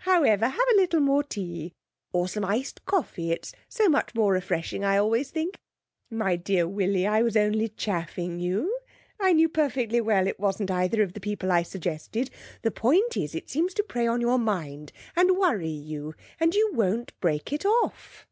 However, 0.00 0.48
have 0.50 0.68
a 0.74 0.76
little 0.76 1.00
more 1.00 1.22
tea, 1.24 1.72
or 2.12 2.28
some 2.28 2.44
iced 2.44 2.84
coffee, 2.84 3.32
it's 3.32 3.54
so 3.70 3.88
much 3.88 4.14
more 4.14 4.34
refreshing 4.34 4.84
I 4.84 4.98
always 4.98 5.30
think. 5.30 5.56
My 6.10 6.36
dear 6.36 6.68
Willie, 6.68 7.06
I 7.06 7.22
was 7.22 7.38
only 7.38 7.70
chaffing 7.70 8.38
you. 8.38 8.80
I 9.18 9.32
knew 9.32 9.48
perfectly 9.48 10.02
well 10.02 10.26
it 10.26 10.38
wasn't 10.38 10.70
either 10.70 11.00
of 11.02 11.14
the 11.14 11.20
people 11.20 11.50
I 11.50 11.62
suggested. 11.62 12.28
The 12.60 12.70
point 12.70 13.16
is, 13.16 13.34
it 13.34 13.48
seems 13.48 13.72
to 13.72 13.82
prey 13.82 14.06
on 14.06 14.20
your 14.20 14.38
mind, 14.38 14.92
and 15.16 15.38
worry 15.38 15.68
you, 15.70 16.14
and 16.38 16.54
you 16.54 16.68
won't 16.74 17.18
break 17.22 17.50
it 17.50 17.64
off.' 17.64 18.26